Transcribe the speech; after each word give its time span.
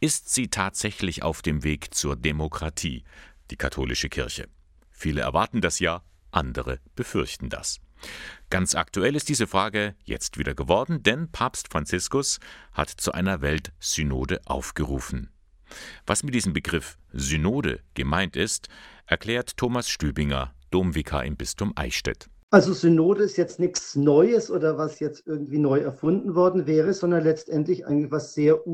Ist 0.00 0.32
sie 0.32 0.46
tatsächlich 0.46 1.24
auf 1.24 1.42
dem 1.42 1.64
Weg 1.64 1.92
zur 1.92 2.14
Demokratie, 2.14 3.02
die 3.50 3.56
katholische 3.56 4.08
Kirche? 4.08 4.46
Viele 4.92 5.22
erwarten 5.22 5.60
das 5.60 5.80
ja, 5.80 6.04
andere 6.30 6.78
befürchten 6.94 7.48
das. 7.48 7.80
Ganz 8.48 8.76
aktuell 8.76 9.16
ist 9.16 9.28
diese 9.28 9.48
Frage 9.48 9.96
jetzt 10.04 10.38
wieder 10.38 10.54
geworden, 10.54 11.02
denn 11.02 11.32
Papst 11.32 11.72
Franziskus 11.72 12.38
hat 12.70 12.90
zu 12.90 13.10
einer 13.10 13.40
Weltsynode 13.40 14.40
aufgerufen. 14.44 15.30
Was 16.06 16.22
mit 16.22 16.32
diesem 16.32 16.52
Begriff 16.52 16.96
Synode 17.12 17.80
gemeint 17.94 18.36
ist, 18.36 18.68
erklärt 19.04 19.56
Thomas 19.56 19.88
Stübinger, 19.88 20.54
Domvikar 20.70 21.24
im 21.24 21.36
Bistum 21.36 21.72
Eichstätt. 21.74 22.30
Also 22.50 22.72
Synode 22.72 23.24
ist 23.24 23.36
jetzt 23.36 23.58
nichts 23.58 23.96
Neues 23.96 24.48
oder 24.48 24.78
was 24.78 25.00
jetzt 25.00 25.26
irgendwie 25.26 25.58
neu 25.58 25.80
erfunden 25.80 26.36
worden 26.36 26.68
wäre, 26.68 26.94
sondern 26.94 27.24
letztendlich 27.24 27.84
eigentlich 27.84 28.12
was 28.12 28.32
sehr 28.32 28.66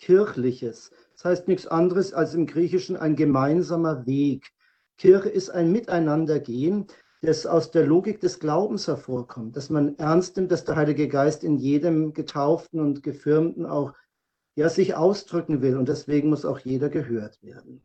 urkirchliches. 0.00 0.90
Das 1.14 1.24
heißt 1.24 1.48
nichts 1.48 1.66
anderes 1.66 2.12
als 2.12 2.34
im 2.34 2.46
Griechischen 2.46 2.96
ein 2.96 3.16
gemeinsamer 3.16 4.06
Weg. 4.06 4.52
Kirche 4.96 5.28
ist 5.28 5.50
ein 5.50 5.72
Miteinandergehen, 5.72 6.86
das 7.22 7.46
aus 7.46 7.70
der 7.70 7.86
Logik 7.86 8.20
des 8.20 8.38
Glaubens 8.38 8.86
hervorkommt, 8.86 9.56
dass 9.56 9.68
man 9.68 9.98
ernst 9.98 10.36
nimmt, 10.36 10.50
dass 10.50 10.64
der 10.64 10.76
Heilige 10.76 11.08
Geist 11.08 11.44
in 11.44 11.56
jedem 11.58 12.14
Getauften 12.14 12.80
und 12.80 13.02
Gefirmten 13.02 13.66
auch 13.66 13.92
ja, 14.56 14.68
sich 14.68 14.94
ausdrücken 14.94 15.62
will 15.62 15.76
und 15.76 15.88
deswegen 15.88 16.30
muss 16.30 16.44
auch 16.44 16.58
jeder 16.58 16.88
gehört 16.88 17.42
werden. 17.42 17.82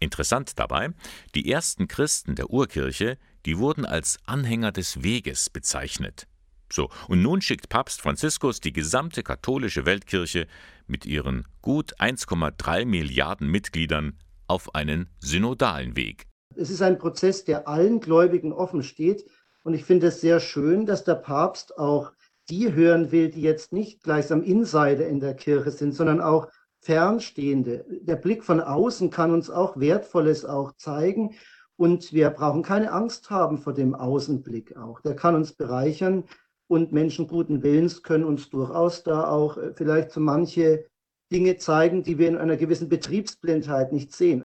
Interessant 0.00 0.58
dabei, 0.58 0.90
die 1.34 1.50
ersten 1.50 1.86
Christen 1.86 2.34
der 2.34 2.50
Urkirche, 2.50 3.18
die 3.44 3.58
wurden 3.58 3.84
als 3.84 4.18
Anhänger 4.24 4.72
des 4.72 5.02
Weges 5.02 5.50
bezeichnet. 5.50 6.26
So, 6.72 6.88
und 7.08 7.22
nun 7.22 7.40
schickt 7.40 7.68
Papst 7.68 8.00
Franziskus 8.00 8.60
die 8.60 8.72
gesamte 8.72 9.22
katholische 9.22 9.86
Weltkirche 9.86 10.46
mit 10.86 11.04
ihren 11.04 11.46
gut 11.62 11.94
1,3 12.00 12.84
Milliarden 12.86 13.48
Mitgliedern 13.48 14.18
auf 14.46 14.74
einen 14.74 15.08
synodalen 15.20 15.96
Weg. 15.96 16.26
Es 16.56 16.70
ist 16.70 16.82
ein 16.82 16.98
Prozess, 16.98 17.44
der 17.44 17.68
allen 17.68 18.00
Gläubigen 18.00 18.52
offen 18.52 18.82
steht. 18.82 19.24
Und 19.62 19.74
ich 19.74 19.84
finde 19.84 20.08
es 20.08 20.20
sehr 20.20 20.40
schön, 20.40 20.86
dass 20.86 21.04
der 21.04 21.14
Papst 21.14 21.78
auch 21.78 22.12
die 22.48 22.72
hören 22.72 23.12
will, 23.12 23.30
die 23.30 23.42
jetzt 23.42 23.72
nicht 23.72 24.02
gleichsam 24.02 24.42
Insider 24.42 25.06
in 25.06 25.20
der 25.20 25.34
Kirche 25.34 25.70
sind, 25.70 25.94
sondern 25.94 26.20
auch 26.20 26.48
Fernstehende. 26.80 27.84
Der 28.02 28.16
Blick 28.16 28.42
von 28.42 28.60
außen 28.60 29.10
kann 29.10 29.30
uns 29.32 29.50
auch 29.50 29.78
Wertvolles 29.78 30.44
auch 30.44 30.72
zeigen. 30.76 31.34
Und 31.76 32.12
wir 32.12 32.30
brauchen 32.30 32.62
keine 32.62 32.92
Angst 32.92 33.30
haben 33.30 33.58
vor 33.58 33.72
dem 33.72 33.94
Außenblick 33.94 34.76
auch. 34.76 35.00
Der 35.00 35.14
kann 35.14 35.34
uns 35.34 35.52
bereichern 35.52 36.24
und 36.70 36.92
Menschen 36.92 37.26
guten 37.26 37.64
Willens 37.64 38.04
können 38.04 38.24
uns 38.24 38.48
durchaus 38.48 39.02
da 39.02 39.28
auch 39.28 39.56
äh, 39.56 39.72
vielleicht 39.74 40.12
so 40.12 40.20
manche 40.20 40.86
Dinge 41.32 41.56
zeigen, 41.56 42.04
die 42.04 42.16
wir 42.16 42.28
in 42.28 42.38
einer 42.38 42.56
gewissen 42.56 42.88
Betriebsblindheit 42.88 43.92
nicht 43.92 44.14
sehen. 44.14 44.44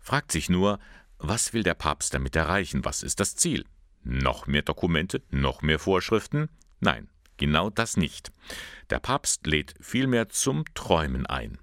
Fragt 0.00 0.32
sich 0.32 0.50
nur, 0.50 0.78
was 1.18 1.54
will 1.54 1.62
der 1.62 1.74
Papst 1.74 2.12
damit 2.12 2.36
erreichen? 2.36 2.84
Was 2.84 3.02
ist 3.02 3.20
das 3.20 3.36
Ziel? 3.36 3.64
Noch 4.04 4.46
mehr 4.46 4.62
Dokumente? 4.62 5.22
Noch 5.30 5.62
mehr 5.62 5.78
Vorschriften? 5.78 6.50
Nein, 6.80 7.08
genau 7.38 7.70
das 7.70 7.96
nicht. 7.96 8.32
Der 8.90 8.98
Papst 8.98 9.46
lädt 9.46 9.74
vielmehr 9.80 10.28
zum 10.28 10.64
Träumen 10.74 11.24
ein. 11.24 11.56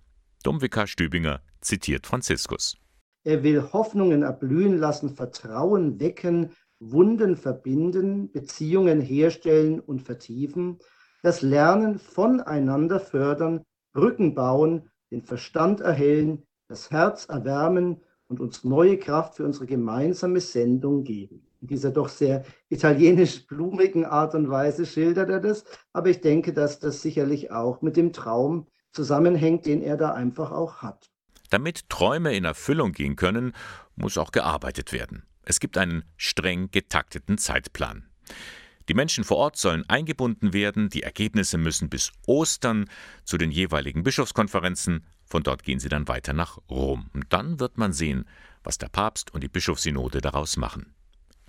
Domvikar 0.44 0.88
Stübinger 0.88 1.42
zitiert 1.62 2.08
Franziskus. 2.08 2.78
Er 3.24 3.44
will 3.44 3.62
Hoffnungen 3.74 4.24
erblühen 4.24 4.78
lassen, 4.80 5.16
Vertrauen 5.16 6.00
wecken, 6.00 6.52
Wunden 6.80 7.36
verbinden, 7.36 8.32
Beziehungen 8.32 9.02
herstellen 9.02 9.80
und 9.80 10.02
vertiefen, 10.02 10.80
das 11.22 11.42
Lernen 11.42 12.00
voneinander 12.00 13.00
fördern, 13.00 13.66
Brücken 13.94 14.34
bauen, 14.36 14.90
den 15.12 15.22
Verstand 15.22 15.82
erhellen, 15.82 16.44
das 16.68 16.92
Herz 16.92 17.26
erwärmen 17.26 18.02
und 18.28 18.40
uns 18.40 18.64
neue 18.64 18.98
Kraft 18.98 19.36
für 19.36 19.46
unsere 19.46 19.66
gemeinsame 19.66 20.40
Sendung 20.40 21.04
geben. 21.04 21.46
In 21.62 21.68
dieser 21.68 21.92
doch 21.92 22.08
sehr 22.08 22.46
italienisch 22.70 23.46
blumigen 23.48 24.06
Art 24.06 24.34
und 24.34 24.50
Weise 24.50 24.86
schildert 24.86 25.30
er 25.30 25.42
das, 25.42 25.66
aber 25.92 26.10
ich 26.10 26.22
denke, 26.22 26.54
dass 26.54 26.80
das 26.80 27.02
sicherlich 27.02 27.52
auch 27.52 27.82
mit 27.82 27.98
dem 27.98 28.14
Traum 28.14 28.68
zusammenhängt, 28.94 29.66
den 29.66 29.82
er 29.82 29.98
da 29.98 30.14
einfach 30.14 30.52
auch 30.52 30.78
hat. 30.78 31.12
Damit 31.50 31.90
Träume 31.90 32.36
in 32.36 32.46
Erfüllung 32.46 32.92
gehen 32.92 33.16
können, 33.16 33.54
muss 33.96 34.18
auch 34.18 34.32
gearbeitet 34.32 34.94
werden. 34.94 35.24
Es 35.50 35.60
gibt 35.60 35.80
einen 35.80 36.04
streng 36.16 36.70
getakteten 36.70 37.40
Zeitplan. 37.40 38.08
Die 38.88 38.94
Menschen 38.94 39.24
vor 39.24 39.38
Ort 39.38 39.58
sollen 39.58 39.84
eingebunden 39.90 40.54
werden, 40.54 40.90
die 40.90 41.02
Ergebnisse 41.02 41.58
müssen 41.58 41.90
bis 41.90 42.12
Ostern 42.28 42.86
zu 43.24 43.40
den 43.40 43.50
jeweiligen 43.50 44.04
Bischofskonferenzen 44.04 45.04
von 45.26 45.42
dort 45.42 45.64
gehen 45.64 45.80
sie 45.80 45.90
dann 45.90 46.08
weiter 46.08 46.34
nach 46.34 46.60
Rom. 46.70 47.10
Und 47.14 47.32
dann 47.34 47.60
wird 47.60 47.78
man 47.78 47.94
sehen, 47.94 48.26
was 48.64 48.78
der 48.78 48.90
Papst 48.90 49.34
und 49.34 49.44
die 49.44 49.48
Bischofssynode 49.48 50.22
daraus 50.22 50.56
machen. 50.56 50.94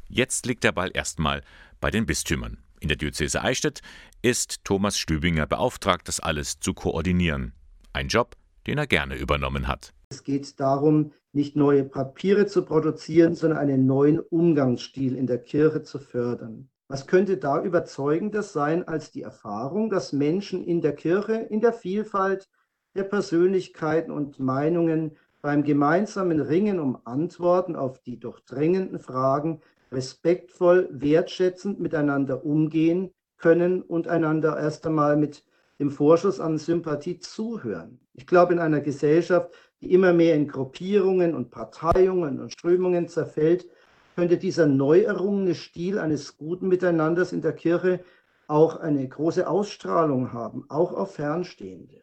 Jetzt 0.08 0.46
liegt 0.46 0.64
der 0.64 0.72
Ball 0.72 0.90
erstmal 0.92 1.42
bei 1.80 1.90
den 1.90 2.06
Bistümern. 2.06 2.58
In 2.80 2.88
der 2.88 2.96
Diözese 2.96 3.42
Eichstätt 3.42 3.80
ist 4.22 4.64
Thomas 4.64 4.98
Stübinger 4.98 5.46
beauftragt, 5.46 6.08
das 6.08 6.20
alles 6.20 6.60
zu 6.60 6.74
koordinieren. 6.74 7.52
Ein 7.92 8.08
Job, 8.08 8.34
den 8.66 8.78
er 8.78 8.86
gerne 8.86 9.16
übernommen 9.16 9.66
hat. 9.66 9.92
Es 10.10 10.24
geht 10.24 10.58
darum, 10.58 11.12
nicht 11.32 11.56
neue 11.56 11.84
Papiere 11.84 12.46
zu 12.46 12.64
produzieren, 12.64 13.34
sondern 13.34 13.58
einen 13.58 13.86
neuen 13.86 14.18
Umgangsstil 14.18 15.16
in 15.16 15.26
der 15.26 15.38
Kirche 15.38 15.82
zu 15.82 15.98
fördern. 15.98 16.68
Was 16.88 17.06
könnte 17.06 17.36
da 17.36 17.62
überzeugender 17.62 18.42
sein 18.42 18.88
als 18.88 19.12
die 19.12 19.22
Erfahrung, 19.22 19.90
dass 19.90 20.12
Menschen 20.12 20.64
in 20.64 20.80
der 20.80 20.94
Kirche 20.94 21.34
in 21.34 21.60
der 21.60 21.72
Vielfalt 21.72 22.48
der 22.96 23.04
Persönlichkeiten 23.04 24.10
und 24.10 24.40
Meinungen 24.40 25.16
beim 25.40 25.62
gemeinsamen 25.62 26.40
Ringen 26.40 26.80
um 26.80 26.98
Antworten 27.04 27.76
auf 27.76 28.00
die 28.00 28.18
doch 28.18 28.40
drängenden 28.40 28.98
Fragen 28.98 29.60
respektvoll, 29.92 30.88
wertschätzend 30.90 31.80
miteinander 31.80 32.44
umgehen 32.44 33.12
können 33.38 33.82
und 33.82 34.08
einander 34.08 34.58
erst 34.58 34.86
einmal 34.86 35.16
mit 35.16 35.44
dem 35.80 35.90
Vorschuss 35.90 36.38
an 36.38 36.58
Sympathie 36.58 37.18
zuhören. 37.18 37.98
Ich 38.14 38.26
glaube, 38.26 38.52
in 38.52 38.58
einer 38.58 38.80
Gesellschaft, 38.80 39.50
die 39.80 39.92
immer 39.92 40.12
mehr 40.12 40.34
in 40.34 40.46
Gruppierungen 40.46 41.34
und 41.34 41.50
Parteiungen 41.50 42.38
und 42.38 42.52
Strömungen 42.52 43.08
zerfällt, 43.08 43.66
könnte 44.14 44.36
dieser 44.36 44.66
neu 44.66 45.00
errungene 45.00 45.54
Stil 45.54 45.98
eines 45.98 46.36
guten 46.36 46.68
Miteinanders 46.68 47.32
in 47.32 47.40
der 47.40 47.54
Kirche 47.54 48.04
auch 48.46 48.76
eine 48.76 49.08
große 49.08 49.48
Ausstrahlung 49.48 50.32
haben, 50.34 50.66
auch 50.68 50.92
auf 50.92 51.14
Fernstehende. 51.14 52.02